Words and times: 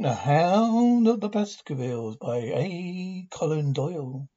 The 0.00 0.14
Hound 0.14 1.08
of 1.08 1.18
the 1.18 1.28
Baskervilles 1.28 2.18
by 2.18 2.36
A. 2.36 3.26
Conan 3.32 3.72
Doyle. 3.72 4.28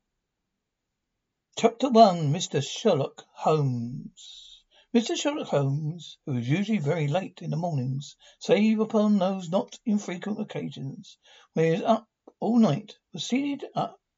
Chapter 1.55 1.91
1 1.91 2.33
Mr. 2.33 2.67
Sherlock 2.67 3.23
Holmes. 3.35 4.63
Mr. 4.91 5.15
Sherlock 5.15 5.49
Holmes, 5.49 6.17
who 6.25 6.37
is 6.37 6.49
usually 6.49 6.79
very 6.79 7.07
late 7.07 7.43
in 7.43 7.51
the 7.51 7.57
mornings, 7.57 8.15
save 8.39 8.79
upon 8.79 9.19
those 9.19 9.51
not 9.51 9.77
infrequent 9.85 10.41
occasions 10.41 11.19
when 11.53 11.65
he 11.65 11.71
is 11.73 11.83
up 11.83 12.09
all 12.39 12.57
night, 12.57 12.97
was 13.13 13.23
seated 13.23 13.63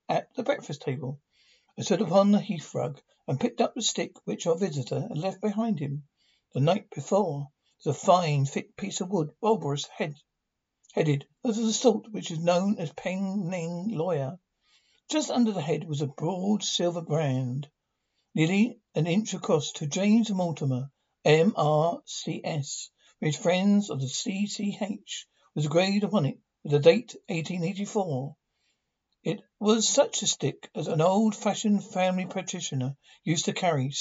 at 0.08 0.34
the 0.36 0.44
breakfast 0.44 0.82
table. 0.84 1.20
I 1.78 1.82
stood 1.82 2.00
upon 2.00 2.32
the 2.32 2.40
heath 2.40 2.74
rug 2.74 3.02
and 3.28 3.38
picked 3.38 3.60
up 3.60 3.76
the 3.76 3.82
stick 3.82 4.16
which 4.24 4.48
our 4.48 4.58
visitor 4.58 5.02
had 5.10 5.18
left 5.18 5.42
behind 5.42 5.80
him 5.80 6.08
the 6.54 6.62
night 6.62 6.90
before. 6.90 7.50
It 7.80 7.90
was 7.90 7.98
a 7.98 8.00
fine, 8.00 8.46
thick 8.46 8.78
piece 8.78 9.02
of 9.02 9.10
wood, 9.10 9.32
bulbous 9.42 9.88
head 9.88 10.16
headed 10.94 11.26
of 11.44 11.56
the 11.56 11.74
sort 11.74 12.08
which 12.12 12.30
is 12.30 12.38
known 12.38 12.78
as 12.78 12.94
Penang 12.94 13.88
lawyer. 13.90 14.38
Just 15.10 15.32
under 15.32 15.52
the 15.52 15.62
head 15.62 15.88
was 15.88 16.02
a 16.02 16.08
broad 16.08 16.64
silver 16.64 17.02
brand, 17.02 17.68
nearly 18.36 18.80
an 18.94 19.08
inch 19.08 19.34
across 19.34 19.72
to 19.72 19.88
James 19.88 20.30
Mortimer, 20.30 20.92
M.R.C.S., 21.26 22.92
with 23.20 23.34
his 23.34 23.42
friends 23.42 23.90
of 23.90 24.02
the 24.02 24.08
C.C.H. 24.08 25.28
was 25.56 25.66
engraved 25.66 26.04
upon 26.04 26.28
it 26.28 26.38
with 26.64 26.74
the 26.74 26.80
date 26.80 27.16
1884. 27.28 28.36
It 29.24 29.42
was 29.60 29.90
such 29.90 30.22
a 30.22 30.28
stick 30.28 30.70
as 30.76 30.88
an 30.88 31.02
old-fashioned 31.02 31.84
family 31.84 32.28
practitioner 32.28 32.96
used 33.24 33.46
to 33.46 33.54
carry, 33.54 33.92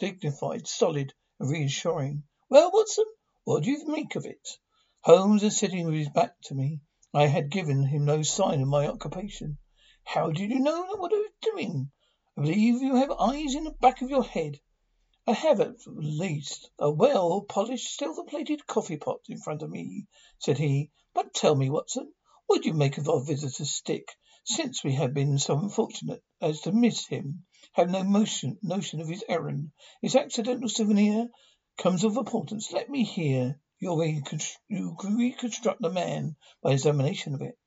dignified, 0.00 0.66
solid, 0.66 1.14
and 1.38 1.48
reassuring. 1.48 2.24
Well, 2.48 2.72
Watson, 2.72 3.04
what 3.44 3.62
do 3.62 3.70
you 3.70 3.86
make 3.86 4.16
of 4.16 4.26
it? 4.26 4.48
Holmes 5.02 5.42
was 5.42 5.56
sitting 5.56 5.86
with 5.86 5.94
his 5.94 6.10
back 6.10 6.38
to 6.42 6.54
me. 6.54 6.78
I 7.14 7.26
had 7.26 7.50
given 7.50 7.86
him 7.86 8.04
no 8.04 8.20
sign 8.20 8.60
of 8.60 8.68
my 8.68 8.86
occupation. 8.86 9.56
How 10.04 10.30
did 10.30 10.50
you 10.50 10.60
know 10.60 10.94
what 10.96 11.10
I 11.14 11.16
was 11.16 11.32
doing? 11.40 11.90
I 12.36 12.42
believe 12.42 12.82
you 12.82 12.96
have 12.96 13.10
eyes 13.12 13.54
in 13.54 13.64
the 13.64 13.70
back 13.70 14.02
of 14.02 14.10
your 14.10 14.24
head. 14.24 14.60
I 15.26 15.32
have 15.32 15.58
at 15.58 15.76
least 15.86 16.70
a 16.78 16.90
well 16.90 17.40
polished 17.40 17.96
silver 17.96 18.24
plated 18.24 18.66
coffee 18.66 18.98
pot 18.98 19.22
in 19.30 19.38
front 19.38 19.62
of 19.62 19.70
me, 19.70 20.06
said 20.38 20.58
he. 20.58 20.90
But 21.14 21.32
tell 21.32 21.54
me, 21.54 21.70
Watson, 21.70 22.12
what 22.46 22.60
do 22.60 22.68
you 22.68 22.74
make 22.74 22.98
of 22.98 23.08
our 23.08 23.24
visitor's 23.24 23.70
stick, 23.70 24.14
since 24.44 24.84
we 24.84 24.96
have 24.96 25.14
been 25.14 25.38
so 25.38 25.58
unfortunate 25.58 26.22
as 26.42 26.60
to 26.60 26.72
miss 26.72 27.06
him, 27.06 27.46
have 27.72 27.88
no 27.88 28.04
motion, 28.04 28.58
notion 28.62 29.00
of 29.00 29.08
his 29.08 29.24
errand? 29.30 29.72
His 30.02 30.14
accidental 30.14 30.68
souvenir 30.68 31.30
comes 31.78 32.04
of 32.04 32.18
importance. 32.18 32.70
Let 32.70 32.90
me 32.90 33.04
hear 33.04 33.58
you 33.80 33.98
recon, 33.98 34.38
you 34.68 34.94
reconstruct 35.02 35.80
the 35.80 35.88
man 35.88 36.36
by 36.62 36.72
examination 36.72 37.34
of 37.34 37.40
it. 37.40 37.58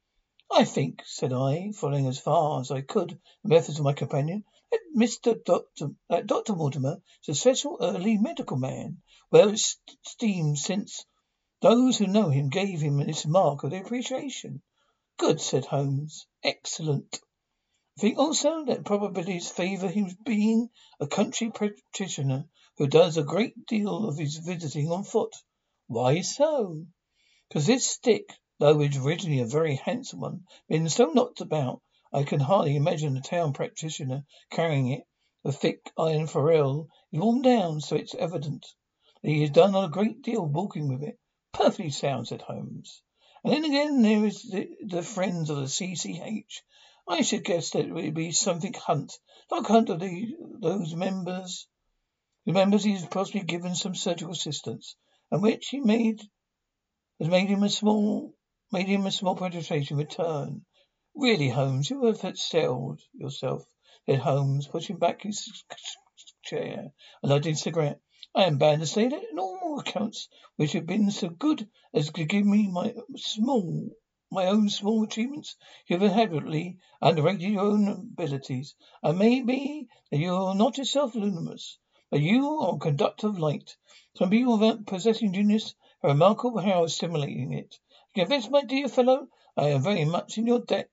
I 0.52 0.64
think, 0.64 1.02
said 1.06 1.34
I, 1.34 1.72
following 1.72 2.06
as 2.06 2.20
far 2.20 2.62
as 2.62 2.70
I 2.70 2.82
could 2.82 3.20
the 3.42 3.50
methods 3.50 3.80
of 3.80 3.86
my 3.86 3.94
companion, 3.94 4.44
that 4.72 4.80
Mr. 4.96 5.44
Doctor, 5.44 5.90
that 6.10 6.28
Doctor 6.28 6.54
Mortimer 6.54 7.02
is 7.24 7.30
a 7.30 7.34
special 7.34 7.80
early 7.82 8.20
medical 8.20 8.58
man, 8.58 9.02
well 9.32 9.50
esteemed 9.50 10.60
since 10.60 11.04
those 11.62 11.98
who 11.98 12.06
know 12.06 12.30
him 12.30 12.50
gave 12.50 12.80
him 12.80 12.98
this 12.98 13.26
mark 13.26 13.64
of 13.64 13.72
their 13.72 13.82
appreciation. 13.82 14.62
Good, 15.18 15.42
said 15.42 15.66
Holmes. 15.66 16.28
Excellent. 16.44 17.22
I 17.98 18.02
think 18.02 18.20
also 18.20 18.66
that 18.66 18.86
probabilities 18.86 19.50
favour 19.50 19.88
his 19.88 20.14
being 20.24 20.70
a 21.00 21.08
country 21.08 21.50
practitioner 21.50 22.46
who 22.78 22.86
does 22.86 23.18
a 23.18 23.24
great 23.24 23.66
deal 23.66 24.08
of 24.08 24.18
his 24.18 24.38
visiting 24.38 24.92
on 24.92 25.04
foot. 25.04 25.36
Why 25.94 26.22
so? 26.22 26.88
Because 27.48 27.68
this 27.68 27.86
stick, 27.86 28.34
though 28.58 28.82
it 28.82 28.96
was 28.96 28.98
originally 28.98 29.42
a 29.42 29.46
very 29.46 29.76
handsome 29.76 30.22
one, 30.22 30.48
being 30.68 30.90
so 30.90 31.12
knocked 31.12 31.40
about, 31.40 31.84
I 32.12 32.24
can 32.24 32.40
hardly 32.40 32.76
imagine 32.76 33.16
a 33.16 33.22
town 33.22 33.54
practitioner 33.54 34.26
carrying 34.50 34.88
it. 34.88 35.04
The 35.44 35.52
thick 35.52 35.92
iron 35.96 36.26
ferrule 36.26 36.90
is 37.12 37.20
worn 37.20 37.44
down, 37.44 37.80
so 37.80 37.96
it's 37.96 38.16
evident 38.16 38.66
that 39.22 39.30
he 39.30 39.42
has 39.42 39.52
done 39.52 39.76
a 39.76 39.88
great 39.88 40.24
deal 40.24 40.46
of 40.46 40.56
walking 40.56 40.88
with 40.88 41.04
it. 41.04 41.20
Perfectly 41.52 41.92
sound, 41.92 42.28
said 42.28 42.42
Holmes. 42.42 43.04
And 43.44 43.54
then 43.54 43.64
again 43.64 44.02
there 44.02 44.26
is 44.26 44.42
the, 44.50 44.76
the 44.84 45.04
friends 45.04 45.52
of 45.52 45.58
the 45.58 45.68
C.C.H. 45.68 46.64
I 47.08 47.22
should 47.22 47.46
guess 47.46 47.70
that 47.70 47.86
it 47.86 47.94
would 47.94 48.16
be 48.16 48.32
something 48.32 48.74
Hunt, 48.74 49.20
like 49.52 49.68
Hunt 49.68 49.90
of 49.90 50.00
the, 50.00 50.36
those 50.60 50.96
members. 50.96 51.68
The 52.48 52.54
members 52.54 52.84
he 52.84 52.94
has 52.94 53.06
possibly 53.06 53.42
given 53.42 53.76
some 53.76 53.94
surgical 53.94 54.34
assistance 54.34 54.96
and 55.34 55.42
which 55.42 55.70
he 55.70 55.80
made 55.80 56.22
has 57.20 57.28
made 57.28 57.50
him 57.50 57.64
a 57.64 57.70
small 57.70 58.36
made 58.72 58.86
him 58.86 59.08
a 59.08 59.12
small 59.12 59.36
penetration 59.36 59.98
return. 59.98 60.64
Really, 61.16 61.50
Holmes, 61.50 61.90
you 61.90 62.06
have 62.06 62.24
excelled 62.24 63.02
yourself, 63.14 63.66
said 64.06 64.20
Holmes, 64.20 64.68
pushing 64.68 65.00
back 65.00 65.24
his 65.24 65.64
chair 66.44 66.94
and 67.24 67.32
lighting 67.32 67.54
a 67.54 67.56
cigarette. 67.56 68.00
I 68.36 68.44
am 68.44 68.60
bound 68.60 68.82
to 68.82 68.86
say 68.86 69.08
that 69.08 69.24
in 69.32 69.40
all 69.40 69.80
accounts 69.80 70.30
which 70.58 70.74
have 70.74 70.86
been 70.86 71.10
so 71.10 71.30
good 71.30 71.68
as 71.96 72.12
to 72.12 72.26
give 72.26 72.46
me 72.46 72.68
my 72.68 72.94
small 73.16 73.90
my 74.32 74.46
own 74.46 74.70
small 74.70 75.04
achievements, 75.04 75.56
you 75.88 75.98
have 75.98 76.12
evidently 76.16 76.78
underrated 77.02 77.42
your 77.42 77.64
own 77.64 77.88
abilities. 77.88 78.76
And 79.02 79.18
may 79.18 79.42
be 79.42 79.88
that 80.12 80.18
you 80.18 80.36
are 80.36 80.54
not 80.54 80.78
yourself 80.78 81.16
luminous, 81.16 81.80
but 82.14 82.22
you 82.22 82.60
are 82.60 82.76
a 82.76 82.78
conductor 82.78 83.26
of 83.26 83.40
light. 83.40 83.76
Some 84.18 84.30
people 84.30 84.60
without 84.60 84.86
possessing 84.86 85.34
genius 85.34 85.74
have 86.04 86.12
remarkable 86.12 86.62
power 86.62 86.84
of 86.84 86.92
stimulating 86.92 87.54
it. 87.54 87.80
I 88.16 88.20
confess, 88.20 88.52
my 88.52 88.64
dear 88.64 88.88
fellow, 88.88 89.30
I 89.58 89.70
am 89.70 89.82
very 89.82 90.06
much 90.06 90.38
in 90.38 90.46
your 90.46 90.60
debt. 90.60 90.92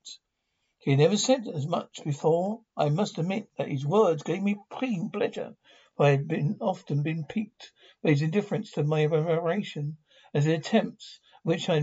He 0.79 0.97
never 0.97 1.19
said 1.19 1.47
as 1.47 1.67
much 1.67 2.03
before. 2.05 2.63
I 2.75 2.89
must 2.89 3.19
admit 3.19 3.51
that 3.59 3.69
his 3.69 3.85
words 3.85 4.23
gave 4.23 4.43
me 4.43 4.57
keen 4.81 5.11
pleasure, 5.11 5.59
for 5.95 6.07
I 6.07 6.13
had 6.13 6.27
been 6.27 6.57
often 6.59 7.03
been 7.03 7.27
piqued 7.27 7.71
by 8.03 8.13
his 8.13 8.23
indifference 8.23 8.71
to 8.71 8.83
my 8.83 9.05
admiration, 9.05 9.99
and 10.33 10.43
the 10.43 10.55
attempts 10.55 11.21
which 11.43 11.69
I 11.69 11.83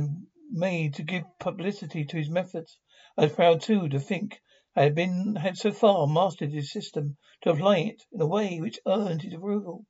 made 0.49 0.95
to 0.95 1.03
give 1.03 1.25
publicity 1.37 2.05
to 2.05 2.17
his 2.17 2.31
methods. 2.31 2.79
I 3.15 3.25
was 3.25 3.33
proud 3.33 3.61
too 3.61 3.87
to 3.89 3.99
think 3.99 4.41
had 4.83 4.93
been 4.93 5.35
had 5.35 5.57
so 5.57 5.71
far 5.71 6.05
mastered 6.05 6.51
his 6.51 6.71
system 6.71 7.17
to 7.41 7.49
apply 7.49 7.77
it 7.79 8.03
in 8.11 8.21
a 8.21 8.27
way 8.27 8.59
which 8.61 8.79
earned 8.85 9.23
his 9.23 9.33
approval. 9.33 9.85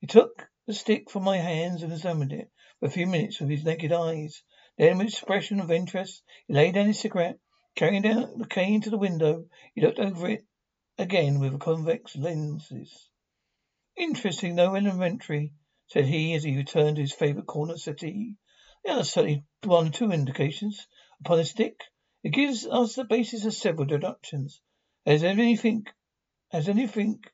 He 0.00 0.06
took 0.06 0.48
the 0.66 0.72
stick 0.72 1.10
from 1.10 1.24
my 1.24 1.38
hands 1.38 1.82
and 1.82 1.92
examined 1.92 2.32
it 2.32 2.48
for 2.78 2.86
a 2.86 2.90
few 2.90 3.08
minutes 3.08 3.40
with 3.40 3.50
his 3.50 3.64
naked 3.64 3.90
eyes. 3.90 4.44
Then, 4.78 4.98
with 4.98 5.00
an 5.00 5.08
expression 5.08 5.58
of 5.58 5.72
interest, 5.72 6.22
he 6.46 6.54
laid 6.54 6.74
down 6.74 6.86
his 6.86 7.00
cigarette, 7.00 7.40
carrying 7.74 8.02
down 8.02 8.38
the 8.38 8.46
cane 8.46 8.80
to 8.82 8.90
the 8.90 8.98
window. 8.98 9.46
He 9.74 9.80
looked 9.80 9.98
over 9.98 10.28
it 10.28 10.44
again 10.96 11.40
with 11.40 11.58
convex 11.58 12.14
lenses. 12.14 13.10
Interesting, 13.96 14.54
though 14.54 14.76
elementary, 14.76 15.54
said 15.88 16.06
he 16.06 16.34
as 16.34 16.44
he 16.44 16.56
returned 16.56 16.96
to 16.96 17.02
his 17.02 17.12
favourite 17.12 17.48
corner 17.48 17.76
settee. 17.76 18.36
There 18.84 18.94
are 18.94 19.02
certainly 19.02 19.44
one 19.64 19.88
or 19.88 19.90
two 19.90 20.12
indications 20.12 20.86
upon 21.18 21.38
the 21.38 21.44
stick. 21.44 21.80
It 22.22 22.30
gives 22.30 22.66
us 22.66 22.94
the 22.94 23.04
basis 23.04 23.46
of 23.46 23.54
several 23.54 23.86
deductions. 23.86 24.60
Has 25.06 25.24
anything, 25.24 25.86
has 26.50 26.68
anything 26.68 27.24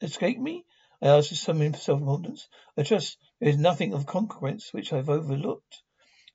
escaped 0.00 0.40
me? 0.40 0.64
I 1.02 1.08
asked 1.08 1.30
with 1.30 1.38
some 1.38 1.74
self-importance. 1.74 2.48
I 2.76 2.82
trust 2.84 3.18
there 3.38 3.50
is 3.50 3.58
nothing 3.58 3.92
of 3.92 4.06
consequence 4.06 4.72
which 4.72 4.92
I 4.92 4.96
have 4.96 5.10
overlooked. 5.10 5.82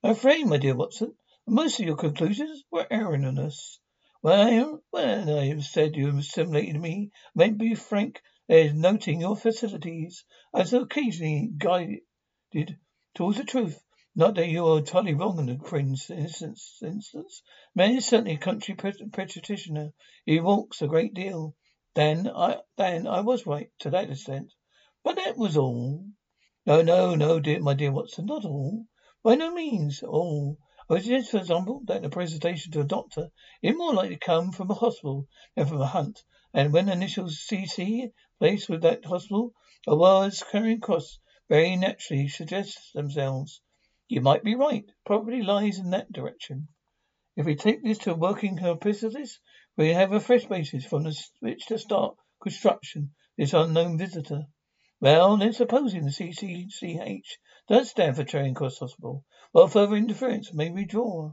I'm 0.04 0.12
afraid, 0.12 0.46
my 0.46 0.58
dear 0.58 0.76
Watson, 0.76 1.16
most 1.48 1.80
of 1.80 1.86
your 1.86 1.98
conclusions 1.98 2.64
were 2.72 2.88
erroneous. 2.92 3.80
Well, 4.22 4.84
when 4.92 5.28
I 5.28 5.48
have 5.48 5.66
said 5.66 5.96
you 5.96 6.06
have 6.06 6.18
assimilated 6.18 6.80
me, 6.80 7.12
I 7.14 7.32
may 7.36 7.50
be 7.50 7.76
frank, 7.76 8.22
there's 8.48 8.74
noting 8.74 9.22
your 9.22 9.36
facilities. 9.36 10.24
I 10.54 10.60
was 10.60 10.74
occasionally 10.74 11.50
guided 11.58 12.78
towards 13.16 13.38
the 13.38 13.44
truth. 13.44 13.82
Not 14.16 14.36
that 14.36 14.48
you 14.48 14.68
are 14.68 14.78
entirely 14.78 15.16
wrong 15.16 15.40
in 15.40 15.48
the 15.48 15.54
instance. 15.76 16.80
instance. 16.84 17.42
Man 17.74 17.96
is 17.96 18.06
certainly 18.06 18.34
a 18.34 18.38
country 18.38 18.76
practitioner. 18.76 19.92
He 20.24 20.40
walks 20.40 20.84
a 20.84 20.88
great 20.88 21.16
deal. 21.16 21.56
Then 21.96 22.28
I 22.28 22.62
then 22.78 23.08
I 23.08 23.22
was 23.22 23.48
right 23.48 23.72
to 23.80 23.90
that 23.90 24.12
extent. 24.12 24.54
But 25.04 25.16
that 25.16 25.36
was 25.36 25.58
all. 25.58 26.06
No, 26.64 26.84
no, 26.84 27.16
no, 27.16 27.40
dear 27.40 27.60
my 27.60 27.74
dear 27.74 27.92
Watson, 27.92 28.28
not 28.28 28.46
all. 28.46 28.86
By 29.24 29.34
no 29.34 29.52
means 29.52 30.04
all. 30.04 30.60
I 30.88 31.00
suggest, 31.00 31.32
for 31.32 31.38
example, 31.38 31.82
that 31.86 32.04
the 32.04 32.10
presentation 32.10 32.72
to 32.74 32.82
a 32.82 32.84
doctor 32.84 33.32
is 33.64 33.76
more 33.76 33.96
likely 33.96 34.18
to 34.18 34.20
come 34.20 34.52
from 34.52 34.70
a 34.70 34.76
hospital 34.76 35.28
than 35.56 35.66
from 35.66 35.82
a 35.82 35.88
hunt, 35.88 36.24
and 36.54 36.72
when 36.72 36.88
initials 36.88 37.44
CC 37.50 38.12
placed 38.38 38.70
with 38.70 38.84
that 38.84 39.06
hospital, 39.06 39.54
a 39.88 39.96
words 39.96 40.44
Charing 40.52 40.82
Cross 40.82 41.18
very 41.50 41.76
naturally 41.76 42.28
suggest 42.28 42.94
themselves. 42.94 43.60
You 44.10 44.22
might 44.22 44.44
be 44.44 44.56
right. 44.56 44.86
Probably 45.06 45.42
lies 45.42 45.80
in 45.80 45.92
that 45.92 46.12
direction. 46.12 46.68
If 47.36 47.46
we 47.46 47.56
take 47.56 47.82
this 47.82 47.98
to 48.00 48.12
a 48.12 48.16
working 48.16 48.58
hypothesis, 48.58 49.40
we 49.78 49.94
have 49.94 50.12
a 50.12 50.20
fresh 50.20 50.46
basis 50.46 50.86
from 50.86 51.10
which 51.40 51.66
to 51.68 51.78
start 51.78 52.18
construction 52.42 53.16
this 53.38 53.54
unknown 53.54 53.98
visitor. 53.98 54.44
Well, 55.00 55.38
then 55.38 55.54
supposing 55.54 56.04
the 56.04 56.12
CCCH 56.12 57.38
does 57.68 57.90
stand 57.90 58.16
for 58.16 58.24
Charing 58.24 58.54
Cross 58.54 58.80
Hospital, 58.80 59.26
what 59.52 59.72
further 59.72 59.96
inference 59.96 60.54
may 60.54 60.70
we 60.70 60.86
draw? 60.86 61.32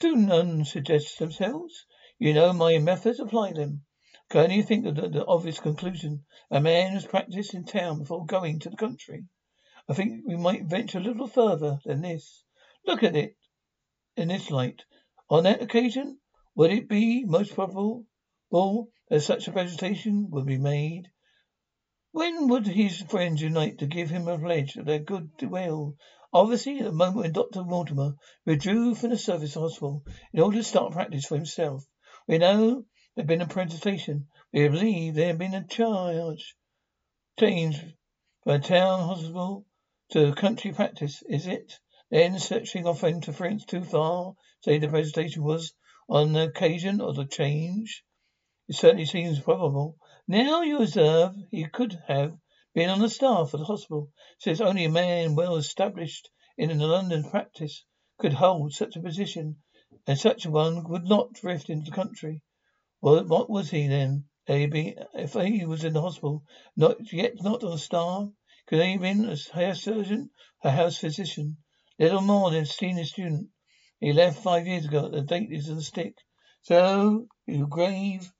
Do 0.00 0.16
none 0.16 0.64
suggest 0.64 1.18
themselves? 1.18 1.86
You 2.18 2.34
know 2.34 2.52
my 2.52 2.78
methods, 2.78 3.20
apply 3.20 3.52
them. 3.52 3.84
Can 4.28 4.50
you 4.50 4.62
think 4.62 4.86
of 4.86 4.96
the, 4.96 5.08
the 5.08 5.24
obvious 5.24 5.60
conclusion? 5.60 6.24
A 6.50 6.60
man 6.60 6.92
has 6.92 7.06
practiced 7.06 7.54
in 7.54 7.64
town 7.64 8.00
before 8.00 8.26
going 8.26 8.58
to 8.60 8.70
the 8.70 8.76
country. 8.76 9.24
I 9.88 9.94
think 9.94 10.24
we 10.26 10.36
might 10.36 10.64
venture 10.64 10.98
a 10.98 11.02
little 11.02 11.26
further 11.26 11.80
than 11.84 12.02
this. 12.02 12.44
Look 12.86 13.02
at 13.02 13.16
it 13.16 13.36
in 14.16 14.28
this 14.28 14.50
light. 14.50 14.84
On 15.28 15.42
that 15.42 15.60
occasion, 15.60 16.20
would 16.54 16.70
it 16.70 16.88
be 16.88 17.24
most 17.24 17.54
probable 17.54 18.06
that 18.50 19.20
such 19.20 19.48
a 19.48 19.52
presentation 19.52 20.30
would 20.30 20.46
be 20.46 20.56
made? 20.56 21.10
When 22.12 22.48
would 22.48 22.66
his 22.66 23.02
friends 23.02 23.42
unite 23.42 23.78
to 23.78 23.86
give 23.86 24.08
him 24.08 24.28
a 24.28 24.38
pledge 24.38 24.76
of 24.76 24.86
their 24.86 25.00
good 25.00 25.30
will? 25.42 25.96
Obviously, 26.32 26.78
at 26.78 26.84
the 26.84 26.92
moment 26.92 27.16
when 27.16 27.32
Dr. 27.32 27.64
Mortimer 27.64 28.14
withdrew 28.46 28.94
from 28.94 29.10
the 29.10 29.18
service 29.18 29.54
hospital 29.54 30.04
in 30.32 30.40
order 30.40 30.58
to 30.58 30.64
start 30.64 30.92
practice 30.92 31.26
for 31.26 31.34
himself. 31.34 31.84
We 32.28 32.38
know 32.38 32.86
there 33.16 33.24
had 33.24 33.26
been 33.26 33.42
a 33.42 33.48
presentation. 33.48 34.28
We 34.52 34.68
believe 34.68 35.14
there 35.14 35.26
had 35.26 35.38
been 35.38 35.54
a 35.54 35.66
charge 35.66 36.54
change 37.38 37.80
from 38.44 38.52
a 38.52 38.58
town 38.60 39.00
hospital 39.00 39.66
to 40.12 40.34
country 40.34 40.72
practice. 40.72 41.22
Is 41.26 41.46
it? 41.46 41.80
Then 42.10 42.38
searching 42.38 42.86
off 42.86 43.02
interference 43.02 43.64
too 43.64 43.82
far, 43.82 44.34
say 44.60 44.78
the 44.78 44.88
presentation 44.88 45.42
was 45.42 45.72
on 46.06 46.34
the 46.34 46.44
occasion 46.44 47.00
of 47.00 47.16
the 47.16 47.24
change. 47.24 48.04
It 48.68 48.76
certainly 48.76 49.06
seems 49.06 49.40
probable. 49.40 49.96
Now 50.28 50.60
you 50.60 50.82
observe 50.82 51.34
he 51.50 51.64
could 51.64 51.98
have 52.08 52.36
been 52.74 52.90
on 52.90 53.00
the 53.00 53.08
staff 53.08 53.54
of 53.54 53.60
the 53.60 53.64
hospital, 53.64 54.10
since 54.38 54.60
only 54.60 54.84
a 54.84 54.90
man 54.90 55.34
well 55.34 55.56
established 55.56 56.28
in 56.58 56.76
the 56.76 56.86
London 56.86 57.24
practice 57.30 57.86
could 58.18 58.34
hold 58.34 58.74
such 58.74 58.96
a 58.96 59.00
position, 59.00 59.56
and 60.06 60.18
such 60.18 60.44
a 60.44 60.50
one 60.50 60.86
would 60.90 61.04
not 61.04 61.32
drift 61.32 61.70
into 61.70 61.90
the 61.90 61.96
country. 61.96 62.42
Well, 63.00 63.24
what 63.24 63.48
was 63.48 63.70
he 63.70 63.88
then? 63.88 64.24
Maybe 64.46 64.94
if 65.14 65.32
he 65.32 65.64
was 65.64 65.84
in 65.84 65.94
the 65.94 66.02
hospital, 66.02 66.44
not 66.76 67.12
yet 67.12 67.42
not 67.42 67.64
on 67.64 67.70
the 67.70 67.78
staff, 67.78 68.28
could 68.66 68.80
have 68.80 69.00
been 69.00 69.28
a 69.28 69.36
hair 69.54 69.74
surgeon, 69.74 70.30
a 70.62 70.70
house 70.70 70.98
physician, 70.98 71.56
little 71.98 72.20
more 72.20 72.50
than 72.50 72.62
a 72.62 72.66
senior 72.66 73.04
student. 73.04 73.50
He 74.00 74.12
left 74.12 74.42
five 74.42 74.66
years 74.66 74.86
ago. 74.86 75.06
At 75.06 75.12
the 75.12 75.22
date 75.22 75.68
on 75.68 75.76
the 75.76 75.82
stick. 75.82 76.14
So 76.62 77.26
you 77.46 77.66
grave 77.66 78.30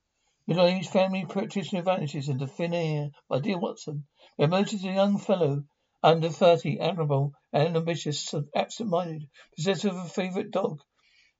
his 0.46 0.88
family 0.88 1.24
practitioner 1.24 1.82
vanishes 1.82 2.28
into 2.28 2.46
thin 2.46 2.74
air. 2.74 3.10
My 3.30 3.38
dear 3.38 3.58
Watson, 3.58 4.06
emerges 4.38 4.84
a 4.84 4.90
young 4.90 5.18
fellow, 5.18 5.64
under 6.02 6.30
thirty, 6.30 6.80
admirable 6.80 7.32
and 7.52 7.76
ambitious, 7.76 8.34
absent-minded, 8.54 9.28
possessor 9.56 9.90
of 9.90 9.96
a 9.96 10.04
favourite 10.04 10.50
dog, 10.50 10.80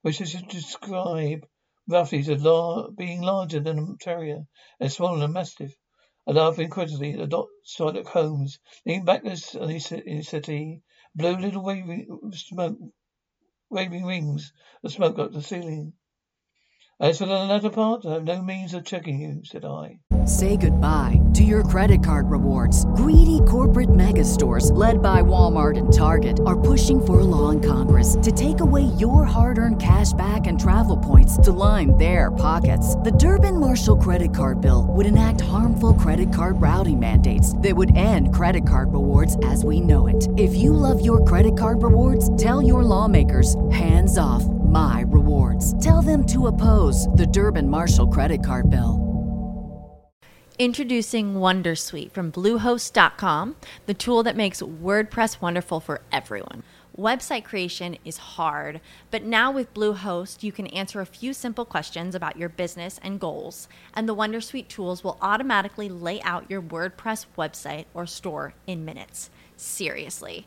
which 0.03 0.21
I 0.21 0.25
should 0.25 0.49
describe 0.49 1.47
roughly 1.89 2.21
as 2.21 2.29
lar- 2.29 2.91
being 2.97 3.23
larger 3.23 3.61
than 3.61 3.79
a 3.79 4.05
terrier 4.05 4.45
and 4.79 4.93
smaller 4.93 5.19
than 5.19 5.31
a 5.31 5.33
mastiff. 5.33 5.75
I 6.27 6.33
laughed 6.33 6.61
incredulously 6.61 7.15
at 7.21 7.29
Dr. 7.31 7.51
Sherlock 7.65 8.07
Holmes, 8.07 8.61
leaning 8.87 9.05
back 9.05 9.25
in 9.25 9.31
his 9.33 10.29
settee, 10.29 10.83
blew 11.17 11.37
little 11.37 11.65
waving 11.65 12.07
smoke, 12.35 12.79
waving 13.71 14.05
rings 14.05 14.53
of 14.85 14.93
smoke 14.93 15.19
up 15.19 15.33
the 15.33 15.43
ceiling. 15.43 15.95
Uh, 17.01 17.07
as 17.07 17.19
for 17.19 17.27
the 17.27 17.33
latter 17.33 17.71
part, 17.71 18.07
I 18.07 18.15
have 18.15 18.25
no 18.25 18.43
means 18.43 18.75
of 18.75 18.85
checking 18.85 19.21
you, 19.21 19.43
said 19.45 19.65
I. 19.65 19.99
Say 20.25 20.57
goodbye 20.57 21.21
to 21.35 21.43
your 21.43 21.65
credit 21.65 22.05
card 22.05 22.31
rewards. 22.31 22.85
Greedy 22.95 23.41
corporate 23.49 23.93
mega 23.93 24.25
stores, 24.25 24.71
led 24.71 25.03
by 25.03 25.21
Walmart 25.21 25.77
and 25.77 25.93
Target, 25.93 26.39
are 26.47 26.59
pushing 26.59 27.05
for 27.05 27.21
a 27.21 27.25
law 27.25 27.51
in 27.51 27.61
Congress 27.61 28.17
to 28.23 28.31
take 28.31 28.61
away 28.61 28.83
your 28.99 29.25
hard 29.25 29.59
earned 29.59 29.83
cash 29.83 30.13
back 30.13 30.47
and 30.47 30.61
travel 30.61 30.97
points 30.97 31.37
to 31.39 31.51
line 31.51 31.97
their 31.99 32.31
pockets. 32.31 32.95
The 32.97 33.11
Durbin 33.11 33.59
Marshall 33.59 33.97
credit 33.97 34.33
card 34.35 34.61
bill 34.61 34.87
would 34.91 35.07
enact 35.07 35.41
harmful 35.41 35.95
credit 35.95 36.33
card 36.33 36.61
routing 36.61 37.01
mandates 37.01 37.57
that 37.59 37.75
would 37.75 37.97
end 37.97 38.33
credit 38.33 38.69
card 38.69 38.93
rewards 38.93 39.37
as 39.45 39.65
we 39.65 39.81
know 39.81 40.07
it. 40.07 40.29
If 40.37 40.55
you 40.55 40.73
love 40.73 41.05
your 41.05 41.25
credit 41.25 41.59
card 41.59 41.83
rewards, 41.83 42.31
tell 42.41 42.63
your 42.63 42.85
lawmakers 42.85 43.57
hands 43.71 44.19
off 44.19 44.45
my 44.73 45.05
rewards. 45.07 45.79
Tell 45.85 46.03
them 46.03 46.27
to 46.27 46.49
oppose 46.49 47.07
the 47.09 47.27
Durbin 47.27 47.69
Marshall 47.69 48.09
credit 48.09 48.45
card 48.45 48.71
bill. 48.71 49.13
Introducing 50.59 51.35
Wondersuite 51.35 52.13
from 52.13 52.31
Bluehost.com, 52.31 53.57
the 53.87 53.95
tool 53.95 54.23
that 54.23 54.37
makes 54.37 54.61
WordPress 54.61 55.41
wonderful 55.41 55.81
for 55.81 56.03
everyone. 56.13 56.63
Website 56.97 57.45
creation 57.45 57.97
is 58.05 58.19
hard, 58.19 58.83
but 59.11 59.25
now 59.25 59.51
with 59.51 59.73
Bluehost, 59.73 60.43
you 60.43 60.53
can 60.53 60.67
answer 60.69 61.01
a 61.01 61.07
few 61.07 61.33
simple 61.33 61.65
questions 61.65 62.15
about 62.15 62.37
your 62.37 62.51
business 62.51 63.01
and 63.03 63.19
goals, 63.19 63.67
and 63.95 64.07
the 64.07 64.15
Wondersuite 64.15 64.69
tools 64.69 65.03
will 65.03 65.17
automatically 65.23 65.89
lay 65.89 66.21
out 66.21 66.51
your 66.51 66.61
WordPress 66.61 67.25
website 67.39 67.87
or 67.95 68.07
store 68.07 68.53
in 68.67 68.85
minutes. 68.85 69.31
Seriously. 69.57 70.47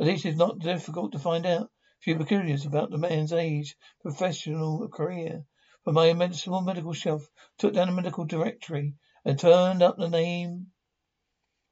At 0.00 0.06
least 0.06 0.24
it's 0.24 0.38
not 0.38 0.58
difficult 0.58 1.12
to 1.12 1.18
find 1.18 1.44
out 1.44 1.64
a 1.66 1.70
few 2.00 2.16
peculiars 2.16 2.64
about 2.64 2.90
the 2.90 2.96
man's 2.96 3.30
age, 3.30 3.76
professional 4.00 4.88
career, 4.88 5.44
from 5.84 5.96
my 5.96 6.14
medical 6.14 6.62
medical 6.62 6.94
shelf, 6.94 7.28
took 7.58 7.74
down 7.74 7.90
a 7.90 7.92
medical 7.92 8.24
directory, 8.24 8.94
and 9.22 9.38
turned 9.38 9.82
up 9.82 9.98
the 9.98 10.08
name. 10.08 10.72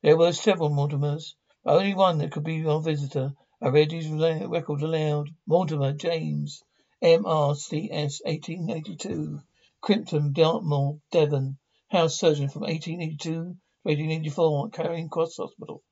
There 0.02 0.18
were 0.18 0.34
several 0.34 0.68
Mortimers, 0.68 1.34
but 1.64 1.76
only 1.76 1.94
one 1.94 2.18
that 2.18 2.30
could 2.30 2.44
be 2.44 2.62
our 2.66 2.82
visitor. 2.82 3.32
I 3.58 3.68
read 3.68 3.90
his 3.90 4.10
record 4.10 4.82
aloud. 4.82 5.30
Mortimer 5.46 5.94
James, 5.94 6.62
M.R.C.S., 7.00 8.20
1882. 8.26 9.40
Grimpton, 9.80 10.34
Dartmoor, 10.34 11.00
Devon. 11.10 11.56
House 11.88 12.18
surgeon 12.18 12.50
from 12.50 12.64
1882 12.64 13.32
to 13.32 13.38
1884 13.84 14.66
at 14.66 14.74
Charing 14.74 15.08
Cross 15.08 15.38
Hospital. 15.38 15.82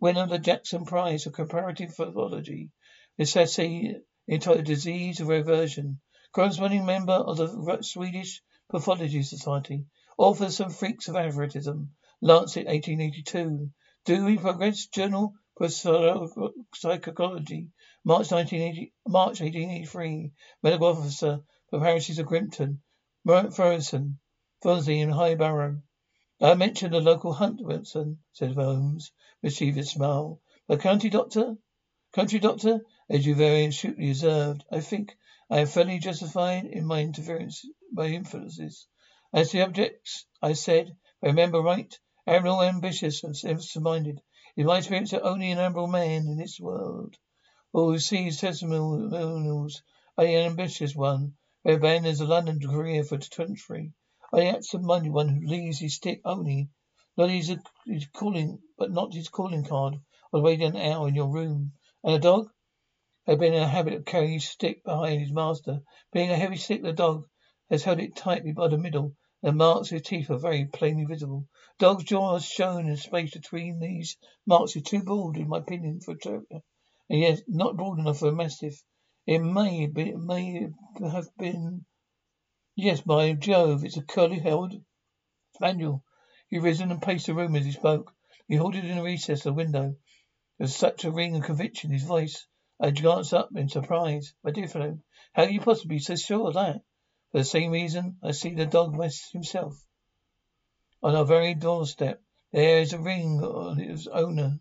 Winner 0.00 0.22
of 0.22 0.28
the 0.28 0.38
Jackson 0.38 0.84
Prize 0.84 1.24
for 1.24 1.30
Comparative 1.30 1.96
Pathology. 1.96 2.70
Essay 3.18 3.96
entitled 4.28 4.64
Disease 4.64 5.20
of 5.20 5.26
Reversion. 5.26 6.00
Corresponding 6.32 6.86
member 6.86 7.14
of 7.14 7.36
the 7.36 7.82
Swedish 7.82 8.40
Pathology 8.70 9.24
Society. 9.24 9.86
Author 10.16 10.44
of 10.44 10.52
Some 10.52 10.70
Freaks 10.70 11.08
of 11.08 11.16
Atavism. 11.16 11.88
Lancet, 12.20 12.66
1882. 12.66 13.70
Dewey 14.04 14.38
Progress 14.38 14.86
Journal 14.86 15.34
for 15.56 15.68
Psychology. 15.68 17.70
March 18.04 18.30
1980, 18.30 18.92
March 19.08 19.40
1883. 19.40 20.30
Medical 20.62 20.86
Officer 20.86 21.40
for 21.70 21.80
Parishes 21.80 22.20
of 22.20 22.26
Grimpton. 22.26 22.82
Ferguson. 23.26 24.20
Fonzie 24.62 25.02
and 25.02 25.12
High 25.12 25.34
Barrow. 25.34 25.82
I 26.40 26.54
mentioned 26.54 26.94
the 26.94 27.00
local 27.00 27.32
hunt, 27.32 27.60
Wilson, 27.60 28.22
said 28.32 28.54
Holmes, 28.54 29.10
with 29.42 29.50
mischievous 29.54 29.90
smile. 29.90 30.40
The 30.68 30.76
county 30.76 31.10
doctor? 31.10 31.56
Country 32.12 32.38
doctor? 32.38 32.86
As 33.10 33.26
you 33.26 33.34
very 33.34 33.64
astutely 33.64 34.10
observed, 34.10 34.64
I 34.70 34.78
think 34.80 35.18
I 35.50 35.58
am 35.58 35.66
fairly 35.66 35.98
justified 35.98 36.66
in 36.66 36.86
my 36.86 37.00
interference, 37.00 37.64
my 37.90 38.06
influences. 38.06 38.86
As 39.32 39.50
the 39.50 39.62
objects, 39.62 40.26
I 40.40 40.52
said, 40.52 40.86
if 40.90 40.96
I 41.24 41.26
remember 41.26 41.60
right, 41.60 41.92
admirable, 42.24 42.62
ambitious, 42.62 43.24
and 43.24 43.36
simple-minded. 43.36 44.20
In 44.56 44.66
my 44.66 44.78
experience, 44.78 45.12
only 45.14 45.50
an 45.50 45.58
admirable 45.58 45.88
man 45.88 46.28
in 46.28 46.36
this 46.36 46.60
world. 46.60 47.16
Who 47.72 47.90
receives 47.90 48.40
testimonials, 48.40 49.82
only 50.16 50.34
an 50.36 50.46
ambitious 50.50 50.94
one, 50.94 51.36
who 51.64 51.72
abandons 51.72 52.20
a 52.20 52.26
London 52.26 52.60
career 52.60 53.02
for 53.02 53.16
the 53.16 53.28
country. 53.28 53.92
Only 54.30 54.48
absent-minded 54.48 55.10
one 55.10 55.28
who 55.30 55.46
leaves 55.46 55.78
his 55.78 55.94
stick 55.94 56.20
only, 56.22 56.68
not 57.16 57.30
his, 57.30 57.50
his 57.86 58.06
calling, 58.08 58.60
but 58.76 58.90
not 58.90 59.14
his 59.14 59.30
calling 59.30 59.64
card, 59.64 59.94
I 59.94 60.00
was 60.32 60.42
waiting 60.42 60.66
an 60.66 60.76
hour 60.76 61.08
in 61.08 61.14
your 61.14 61.30
room. 61.30 61.72
And 62.04 62.14
a 62.14 62.18
dog? 62.18 62.50
had 63.26 63.38
been 63.38 63.54
in 63.54 63.60
the 63.60 63.68
habit 63.68 63.94
of 63.94 64.04
carrying 64.04 64.34
his 64.34 64.46
stick 64.46 64.84
behind 64.84 65.22
his 65.22 65.32
master. 65.32 65.80
Being 66.12 66.28
a 66.30 66.36
heavy 66.36 66.56
stick, 66.56 66.82
the 66.82 66.92
dog 66.92 67.26
has 67.70 67.84
held 67.84 68.00
it 68.00 68.16
tightly 68.16 68.52
by 68.52 68.68
the 68.68 68.76
middle, 68.76 69.16
the 69.40 69.50
marks 69.50 69.90
of 69.90 69.94
his 69.94 70.02
teeth 70.02 70.30
are 70.30 70.36
very 70.36 70.66
plainly 70.66 71.06
visible. 71.06 71.48
Dog's 71.78 72.04
jaw 72.04 72.34
has 72.34 72.44
shown 72.44 72.86
in 72.86 72.98
space 72.98 73.32
between 73.32 73.78
these 73.78 74.18
marks 74.44 74.76
is 74.76 74.82
too 74.82 75.02
broad, 75.02 75.38
in 75.38 75.48
my 75.48 75.56
opinion, 75.56 76.00
for 76.00 76.12
a 76.12 76.18
terrier, 76.18 76.44
and 77.08 77.20
yet 77.20 77.40
not 77.48 77.78
broad 77.78 77.98
enough 77.98 78.18
for 78.18 78.28
a 78.28 78.32
mastiff. 78.32 78.84
It 79.26 79.38
may 79.38 79.86
be, 79.86 80.10
it 80.10 80.18
may 80.18 80.68
have 81.00 81.34
been. 81.38 81.86
Yes, 82.80 83.00
by 83.00 83.32
Jove, 83.32 83.82
it's 83.82 83.96
a 83.96 84.02
curly 84.02 84.38
held 84.38 84.72
spaniel. 85.52 86.04
He 86.46 86.60
risen 86.60 86.92
and 86.92 87.02
paced 87.02 87.26
the 87.26 87.34
room 87.34 87.56
as 87.56 87.64
he 87.64 87.72
spoke. 87.72 88.14
He 88.46 88.54
halted 88.54 88.84
in 88.84 88.98
the 88.98 89.02
recess 89.02 89.40
of 89.40 89.56
the 89.56 89.64
window. 89.64 89.82
There 89.88 89.96
was 90.58 90.76
such 90.76 91.04
a 91.04 91.10
ring 91.10 91.34
of 91.34 91.42
conviction 91.42 91.90
in 91.90 91.98
his 91.98 92.06
voice 92.06 92.46
I 92.78 92.92
glanced 92.92 93.34
up 93.34 93.48
in 93.56 93.68
surprise. 93.68 94.32
My 94.44 94.52
dear 94.52 94.68
fellow, 94.68 95.00
how 95.32 95.46
can 95.46 95.54
you 95.54 95.60
possibly 95.60 95.96
be 95.96 95.98
so 95.98 96.14
sure 96.14 96.46
of 96.46 96.54
that? 96.54 96.84
For 97.32 97.38
the 97.38 97.44
same 97.44 97.72
reason, 97.72 98.18
I 98.22 98.30
see 98.30 98.54
the 98.54 98.64
dog 98.64 98.94
himself. 99.32 99.84
On 101.02 101.16
our 101.16 101.24
very 101.24 101.54
doorstep, 101.54 102.22
there 102.52 102.78
is 102.78 102.92
a 102.92 103.00
ring 103.00 103.42
on 103.42 103.80
its 103.80 104.06
owner. 104.06 104.60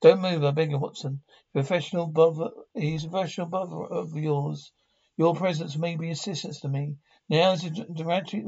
Don't 0.00 0.22
move, 0.22 0.44
I 0.44 0.52
beg 0.52 0.70
you, 0.70 0.78
Watson. 0.78 1.24
Professional 1.52 2.06
bother, 2.06 2.52
he's 2.72 3.04
a 3.04 3.10
professional 3.10 3.48
bother 3.48 3.84
of 3.84 4.16
yours. 4.16 4.72
Your 5.20 5.34
presence 5.34 5.76
may 5.76 5.96
be 5.96 6.08
assistance 6.08 6.60
to 6.60 6.68
me. 6.70 6.96
Now 7.28 7.52
is 7.52 7.62
a 7.64 7.68
dramatic 7.68 8.42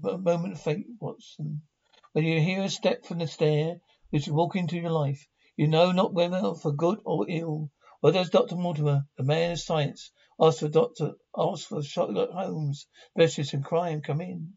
moment 0.00 0.54
of 0.54 0.60
fate, 0.62 0.86
Watson. 0.98 1.64
When 2.12 2.24
you 2.24 2.40
hear 2.40 2.62
a 2.62 2.70
step 2.70 3.04
from 3.04 3.18
the 3.18 3.26
stair 3.26 3.78
which 4.08 4.26
is 4.26 4.32
walking 4.32 4.62
into 4.62 4.78
your 4.78 4.88
life, 4.90 5.28
you 5.54 5.68
know 5.68 5.92
not 5.92 6.14
whether 6.14 6.54
for 6.54 6.72
good 6.72 7.00
or 7.04 7.26
ill. 7.28 7.70
Well, 8.00 8.14
there's 8.14 8.30
Dr. 8.30 8.56
Mortimer, 8.56 9.06
the 9.18 9.22
man 9.22 9.52
of 9.52 9.60
science. 9.60 10.10
Ask 10.40 10.60
for 10.60 10.68
Doctor, 10.68 11.12
ask 11.36 11.68
for 11.68 11.82
Sherlock 11.82 12.30
Holmes, 12.30 12.86
specialist 13.10 13.52
in 13.52 13.62
crime. 13.62 14.00
Come 14.00 14.22
in. 14.22 14.56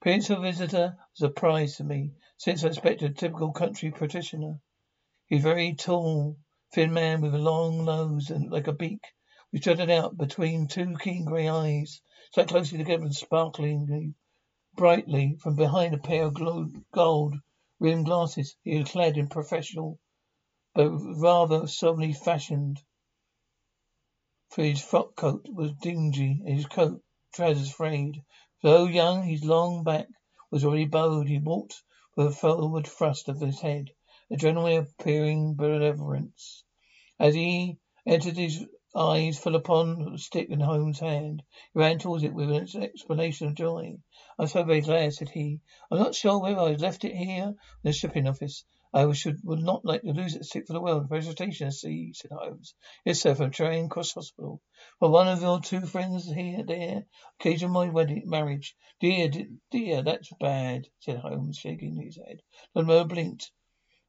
Prince 0.00 0.28
of 0.30 0.42
visitor 0.42 0.96
was 1.14 1.22
a 1.22 1.28
prize 1.28 1.76
to 1.76 1.84
me, 1.84 2.14
since 2.36 2.64
I 2.64 2.66
expected 2.66 3.12
a 3.12 3.14
typical 3.14 3.52
country 3.52 3.92
practitioner. 3.92 4.58
He's 5.28 5.44
very 5.44 5.76
tall, 5.76 6.36
thin 6.74 6.92
man 6.92 7.20
with 7.20 7.32
a 7.32 7.38
long 7.38 7.84
nose 7.84 8.30
and 8.30 8.50
like 8.50 8.66
a 8.66 8.72
beak, 8.72 9.02
which 9.52 9.64
jutted 9.64 9.90
out 9.90 10.16
between 10.16 10.66
two 10.66 10.96
keen 10.98 11.24
grey 11.24 11.48
eyes, 11.48 12.00
sat 12.34 12.48
closely 12.48 12.78
together 12.78 13.04
and 13.04 13.14
sparkling 13.14 13.86
uh, 13.92 14.76
brightly 14.76 15.36
from 15.40 15.54
behind 15.54 15.94
a 15.94 15.98
pair 15.98 16.24
of 16.24 16.34
gold 16.90 17.36
rimmed 17.78 18.06
glasses. 18.06 18.56
He 18.64 18.78
was 18.78 18.90
clad 18.90 19.16
in 19.16 19.28
professional 19.28 20.00
but 20.74 20.88
rather 20.88 21.66
soberly 21.66 22.14
fashioned, 22.14 22.82
for 24.48 24.64
his 24.64 24.80
frock 24.80 25.14
coat 25.16 25.46
was 25.50 25.72
dingy 25.82 26.40
and 26.46 26.56
his 26.56 26.64
coat 26.64 27.02
trousers 27.34 27.70
frayed. 27.70 28.22
Though 28.62 28.86
young, 28.86 29.22
his 29.22 29.44
long 29.44 29.84
back 29.84 30.08
was 30.50 30.64
already 30.64 30.86
bowed. 30.86 31.28
He 31.28 31.38
walked 31.38 31.82
with 32.16 32.28
a 32.28 32.30
forward 32.30 32.86
thrust 32.86 33.28
of 33.28 33.40
his 33.40 33.60
head, 33.60 33.90
a 34.30 34.36
generally 34.36 34.76
appearing 34.76 35.56
benevolence. 35.56 36.64
As 37.18 37.34
he 37.34 37.78
entered, 38.06 38.38
his 38.38 38.64
eyes 38.94 39.38
fell 39.38 39.54
upon 39.54 40.12
the 40.12 40.18
stick 40.18 40.50
in 40.50 40.60
Holmes' 40.60 41.00
hand. 41.00 41.42
He 41.72 41.80
ran 41.80 41.98
towards 41.98 42.24
it 42.24 42.34
with 42.34 42.50
an 42.50 42.82
exclamation 42.82 43.46
of 43.46 43.54
joy. 43.54 43.96
I'm 44.38 44.46
so 44.46 44.64
very 44.64 44.82
glad, 44.82 45.14
said 45.14 45.30
he. 45.30 45.60
I'm 45.90 45.98
not 45.98 46.14
sure 46.14 46.38
whether 46.38 46.60
I 46.60 46.72
left 46.72 47.04
it 47.04 47.14
here 47.14 47.44
in 47.44 47.56
the 47.82 47.92
shipping 47.92 48.28
office. 48.28 48.64
I 48.92 49.10
should 49.12 49.42
would 49.44 49.60
not 49.60 49.86
like 49.86 50.02
to 50.02 50.12
lose 50.12 50.36
it 50.36 50.44
sick 50.44 50.66
for 50.66 50.74
the 50.74 50.80
world. 50.82 51.08
Presentation, 51.08 51.72
said 51.72 52.30
Holmes. 52.30 52.74
Yes, 53.06 53.22
sir, 53.22 53.34
from 53.34 53.50
Charing 53.50 53.88
Cross 53.88 54.12
Hospital. 54.12 54.60
For 54.98 55.08
one 55.08 55.28
of 55.28 55.40
your 55.40 55.60
two 55.60 55.86
friends 55.86 56.30
here, 56.30 56.62
there, 56.62 57.06
occasion 57.40 57.70
my 57.70 57.88
wedding, 57.88 58.24
marriage. 58.26 58.76
Dear, 59.00 59.30
dear, 59.70 60.02
that's 60.02 60.30
bad, 60.38 60.88
said 61.00 61.16
Holmes, 61.16 61.56
shaking 61.56 61.96
his 61.96 62.18
head. 62.18 62.42
The 62.74 62.82
blinked 62.82 63.50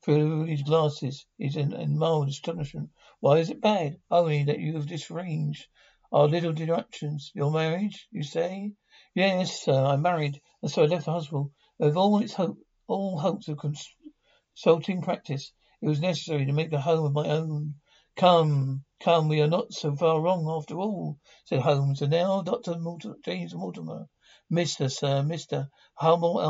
through 0.03 0.43
his 0.43 0.63
glasses 0.63 1.25
in, 1.39 1.71
in 1.73 1.97
mild 1.97 2.27
astonishment. 2.27 2.89
Why 3.23 3.37
is 3.37 3.49
it 3.49 3.61
bad? 3.61 4.01
Only 4.11 4.43
that 4.43 4.59
you 4.59 4.73
have 4.73 4.85
disarranged 4.85 5.65
our 6.11 6.27
little 6.27 6.51
deductions. 6.51 7.31
Your 7.33 7.51
marriage, 7.51 8.05
you 8.11 8.21
say? 8.21 8.73
Yes, 9.15 9.61
sir, 9.61 9.81
I'm 9.81 10.01
married, 10.01 10.41
and 10.61 10.69
so 10.69 10.83
I 10.83 10.87
left 10.87 11.05
the 11.05 11.13
hospital. 11.13 11.53
With 11.79 11.95
all 11.95 12.21
its 12.21 12.33
hope, 12.33 12.57
all 12.85 13.17
hopes 13.17 13.47
of 13.47 13.59
consulting 13.59 15.01
practice. 15.01 15.53
It 15.81 15.87
was 15.87 16.01
necessary 16.01 16.47
to 16.47 16.51
make 16.51 16.73
a 16.73 16.81
home 16.81 17.05
of 17.05 17.13
my 17.13 17.29
own. 17.29 17.75
Come, 18.17 18.83
come, 18.99 19.29
we 19.29 19.39
are 19.39 19.47
not 19.47 19.71
so 19.71 19.95
far 19.95 20.19
wrong 20.19 20.45
after 20.49 20.77
all, 20.77 21.17
said 21.45 21.61
Holmes. 21.61 22.01
And 22.01 22.11
now, 22.11 22.41
Dr. 22.41 22.75
James 23.23 23.55
Mortimer, 23.55 24.09
Mr. 24.51 24.91
Sir, 24.91 25.21
Mr. 25.21 25.69
Humble 25.93 26.41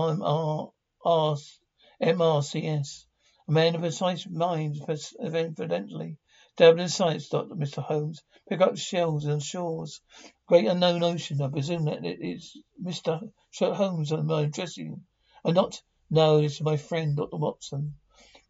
M.R.C.S. 2.02 3.06
A 3.48 3.52
man 3.52 3.76
of 3.76 3.82
precise 3.82 4.28
mind, 4.28 4.78
evidently. 5.20 6.18
Dabbled 6.56 6.82
in 6.82 6.90
science, 6.90 7.30
Doctor 7.30 7.56
Mr. 7.56 7.82
Holmes. 7.82 8.22
Pick 8.48 8.62
up 8.62 8.78
shells 8.78 9.26
and 9.26 9.42
shores. 9.42 10.02
Great 10.46 10.68
unknown 10.68 11.02
ocean. 11.02 11.42
I 11.42 11.48
presume 11.48 11.86
that 11.86 12.06
it 12.06 12.20
is 12.22 12.56
Mr. 12.80 13.32
Sherlock 13.50 13.78
Holmes 13.78 14.12
I'm 14.12 14.30
addressing. 14.30 15.04
And 15.44 15.58
uh, 15.58 15.62
not 15.62 15.82
no, 16.12 16.38
is 16.38 16.62
my 16.62 16.78
friend, 16.78 17.18
Dr. 17.18 17.38
Watson. 17.38 17.96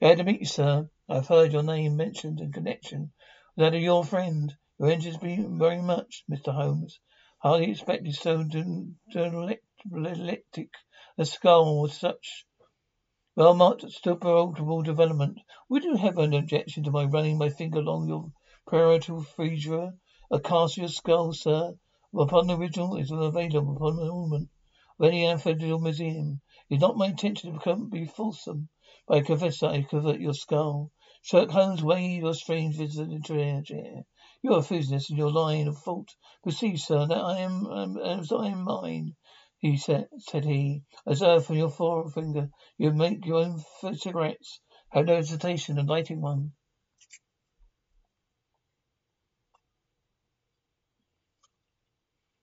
Glad 0.01 0.17
to 0.17 0.25
meet 0.25 0.41
you, 0.41 0.45
sir. 0.45 0.89
I've 1.07 1.27
heard 1.27 1.53
your 1.53 1.63
name 1.63 1.95
mentioned 1.95 2.41
in 2.41 2.51
connection 2.51 3.13
with 3.55 3.63
that 3.63 3.74
of 3.74 3.81
your 3.81 4.03
friend. 4.03 4.53
Your 4.79 4.89
interests 4.89 5.24
me 5.24 5.41
very 5.48 5.81
much, 5.81 6.25
Mr. 6.29 6.53
Holmes. 6.53 7.00
Hardly 7.38 7.72
expected 7.72 8.15
so 8.15 8.43
dialectic 9.13 10.74
a 11.17 11.24
skull 11.24 11.81
with 11.81 11.93
such 11.93 12.45
well 13.35 13.55
marked 13.55 13.83
superable 13.83 14.83
development. 14.83 15.39
Would 15.67 15.83
you 15.83 15.95
have 15.95 16.19
an 16.19 16.33
objection 16.33 16.83
to 16.83 16.91
my 16.91 17.05
running 17.05 17.39
my 17.39 17.49
finger 17.49 17.79
along 17.79 18.07
your 18.07 18.31
parietal 18.69 19.23
fissure? 19.23 19.89
A 20.29 20.39
cast 20.39 20.77
skull, 20.89 21.33
sir, 21.33 21.73
upon 22.15 22.45
the 22.45 22.55
original 22.55 22.95
is 22.95 23.09
available 23.09 23.75
upon 23.75 23.95
the 23.95 24.07
ornament 24.07 24.49
of 24.99 25.07
any 25.07 25.25
Anfield 25.25 25.81
museum. 25.81 26.41
It's 26.69 26.79
not 26.79 26.95
my 26.95 27.07
intention 27.07 27.51
to 27.51 27.57
become 27.57 27.89
be 27.89 28.05
fulsome, 28.05 28.69
but 29.07 29.17
I 29.17 29.21
confess 29.21 29.59
that 29.61 29.71
I 29.71 29.81
covet 29.81 30.19
your 30.21 30.33
skull. 30.33 30.91
Sherlock 31.23 31.49
Holmes 31.49 31.83
waved 31.83 32.23
your 32.23 32.33
strange 32.35 32.75
visitor 32.77 33.09
into 33.11 33.39
a 33.39 33.63
chair. 33.63 34.03
You're 34.43 34.59
a 34.59 34.61
physicist 34.61 35.09
and 35.09 35.17
your 35.17 35.31
line 35.31 35.67
of 35.67 35.77
fault 35.77 36.09
Perceive, 36.43 36.79
sir, 36.79 37.07
that 37.07 37.23
I 37.23 37.39
am, 37.39 37.65
um, 37.65 37.97
as 37.97 38.31
I 38.31 38.49
am 38.49 38.63
mine. 38.63 39.15
He 39.63 39.77
said, 39.77 40.10
said 40.17 40.43
he, 40.43 40.84
observe 41.05 41.46
from 41.46 41.55
your 41.55 41.70
forefinger, 41.70 42.51
you 42.77 42.91
make 42.91 43.25
your 43.25 43.46
own 43.46 43.63
cigarettes. 43.96 44.60
Have 44.89 45.05
no 45.05 45.15
hesitation 45.15 45.79
in 45.79 45.86
lighting 45.86 46.20
one. 46.20 46.51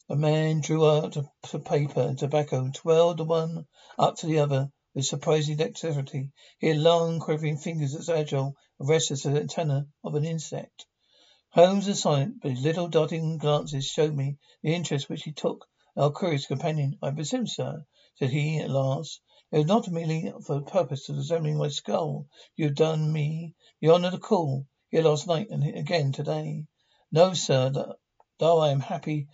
A 0.09 0.17
man 0.17 0.63
drew 0.63 0.89
out 0.89 1.19
a 1.19 1.59
paper 1.59 2.01
and 2.01 2.19
tobacco 2.19 2.61
and 2.65 2.75
twirled 2.75 3.19
the 3.19 3.25
one 3.25 3.67
up 3.99 4.17
to 4.17 4.27
the 4.27 4.39
other 4.39 4.73
with 4.95 5.05
surprising 5.05 5.59
dexterity. 5.59 6.33
He 6.59 6.69
had 6.69 6.79
long, 6.79 7.21
quivering 7.21 7.59
fingers 7.59 7.95
as 7.95 8.09
agile 8.09 8.57
and 8.79 8.89
restless 8.89 9.27
as 9.27 9.35
the 9.35 9.41
antenna 9.41 9.89
of 10.03 10.15
an 10.15 10.25
insect. 10.25 10.87
Holmes 11.51 11.87
was 11.87 12.01
silent, 12.01 12.41
but 12.41 12.53
his 12.53 12.63
little 12.63 12.89
darting 12.89 13.37
glances 13.37 13.85
showed 13.85 14.15
me 14.15 14.39
the 14.63 14.75
interest 14.75 15.11
which 15.11 15.25
he 15.25 15.33
took 15.33 15.67
our 15.97 16.13
curious 16.13 16.47
companion. 16.47 16.97
I 17.03 17.11
presume, 17.11 17.47
sir, 17.47 17.85
said 18.15 18.31
he 18.31 18.59
at 18.59 18.71
last, 18.71 19.21
it 19.51 19.59
was 19.59 19.67
not 19.67 19.89
merely 19.89 20.33
for 20.47 20.55
the 20.55 20.71
purpose 20.71 21.09
of 21.09 21.17
examining 21.17 21.59
my 21.59 21.69
skull 21.69 22.29
you 22.55 22.67
have 22.67 22.77
done 22.77 23.13
me 23.13 23.55
the 23.81 23.91
honour 23.91 24.13
to 24.13 24.19
call 24.19 24.67
here 24.91 25.03
last 25.03 25.27
night 25.27 25.49
and 25.51 25.65
again 25.65 26.13
today. 26.13 26.67
No, 27.11 27.35
sir, 27.35 27.73
though 28.39 28.59
I 28.61 28.71
am 28.71 28.79
happy 28.79 29.27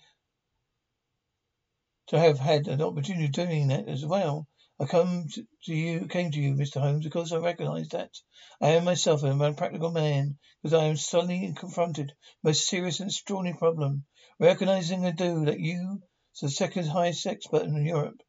to 2.06 2.18
have 2.18 2.38
had 2.38 2.68
an 2.68 2.80
opportunity 2.80 3.26
of 3.26 3.32
doing 3.32 3.68
that 3.68 3.88
as 3.88 4.06
well. 4.06 4.46
I 4.78 4.84
come 4.86 5.26
to 5.64 5.74
you, 5.74 6.06
came 6.06 6.30
to 6.30 6.40
you, 6.40 6.54
Mr. 6.54 6.80
Holmes, 6.80 7.04
because 7.04 7.32
I 7.32 7.38
recognize 7.38 7.88
that 7.88 8.12
I 8.60 8.70
am 8.70 8.84
myself 8.84 9.22
a 9.22 9.52
practical 9.54 9.90
man, 9.90 10.38
because 10.62 10.74
I 10.74 10.84
am 10.84 10.96
suddenly 10.96 11.52
confronted 11.56 12.12
with 12.42 12.52
a 12.52 12.54
serious 12.54 13.00
and 13.00 13.10
extraordinary 13.10 13.58
problem. 13.58 14.04
Recognizing 14.38 15.04
I 15.04 15.10
do 15.10 15.46
that 15.46 15.60
you, 15.60 16.02
are 16.42 16.48
the 16.48 16.52
second 16.52 16.86
highest 16.88 17.26
expert 17.26 17.62
in 17.62 17.86
Europe. 17.86 18.20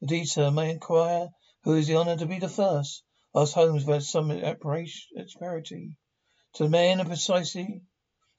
Indeed, 0.00 0.24
sir, 0.24 0.50
may 0.50 0.68
I 0.68 0.70
inquire 0.70 1.28
who 1.62 1.74
is 1.74 1.88
the 1.88 1.96
honor 1.96 2.16
to 2.16 2.24
be 2.24 2.38
the 2.38 2.48
first? 2.48 3.02
asked 3.34 3.52
Holmes 3.52 3.84
with 3.84 4.02
some 4.02 4.30
asperity. 4.30 5.98
To 6.54 6.62
the 6.62 6.70
man 6.70 7.00
of 7.00 7.08
precisely 7.08 7.82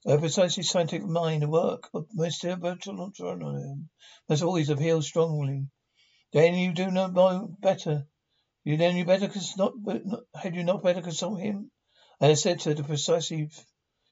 a 0.08 0.18
precisely 0.18 0.64
scientific 0.64 1.08
mind, 1.08 1.44
the 1.44 1.50
work 1.50 1.88
of 1.94 2.08
Mr. 2.18 2.60
Bertrand 2.60 3.14
must 4.28 4.42
always 4.42 4.70
appeal 4.72 5.04
strongly. 5.04 5.68
Then 6.34 6.56
you 6.56 6.74
do 6.74 6.90
not 6.90 7.14
know 7.14 7.56
better. 7.60 8.08
You 8.64 8.78
then 8.78 8.98
you 8.98 9.06
better 9.06 9.30
not, 9.56 9.74
not 9.86 10.24
had 10.34 10.56
you 10.56 10.64
not 10.64 10.82
better 10.82 11.04
consult 11.04 11.40
him? 11.40 11.70
I 12.20 12.34
said 12.34 12.62
to 12.62 12.74
the 12.74 12.84
precisely 12.84 13.52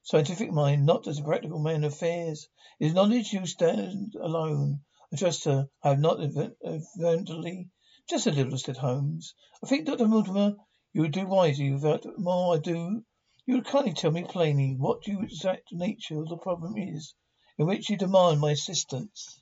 scientific 0.04 0.52
mind, 0.52 0.86
not 0.86 1.08
as 1.08 1.18
a 1.18 1.24
practical 1.24 1.60
man 1.60 1.84
of 1.84 1.94
affairs. 1.94 2.48
Is 2.80 2.94
knowledge 2.94 3.34
you 3.34 3.48
stand 3.48 4.14
alone. 4.14 4.82
I 5.12 5.16
trust 5.16 5.46
her. 5.46 5.68
Uh, 5.84 5.88
I 5.88 5.90
have 5.90 6.00
not 6.00 6.20
evidently 6.20 7.70
just 8.08 8.28
a 8.28 8.32
little, 8.32 8.58
said 8.58 8.78
Holmes. 8.78 9.34
I 9.64 9.68
think, 9.68 9.86
Dr. 9.88 10.08
Mortimer, 10.08 10.56
you 10.94 11.02
would 11.02 11.14
do 11.14 11.26
wisely 11.26 11.72
without 11.72 12.06
more 12.18 12.56
I 12.56 12.60
do 12.60 13.04
you 13.50 13.56
would 13.56 13.66
kindly 13.66 13.94
tell 13.94 14.12
me 14.12 14.24
plainly 14.24 14.76
what 14.76 15.02
the 15.02 15.20
exact 15.20 15.74
nature 15.74 16.20
of 16.22 16.30
the 16.30 16.38
problem 16.38 16.78
is 16.78 17.16
in 17.58 17.66
which 17.66 17.90
you 17.90 17.98
demand 17.98 18.40
my 18.40 18.52
assistance. 18.52 19.42